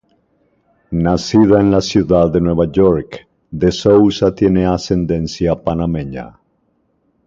[1.03, 6.39] Nacida en la ciudad de Nueva York, De Sousa tiene ascendencia panameña.